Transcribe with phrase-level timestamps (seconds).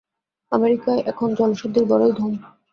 [0.51, 2.33] আমেরিকায় এখন জলশুদ্ধির বড়ই ধুম।